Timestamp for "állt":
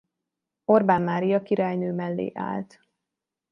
2.33-2.79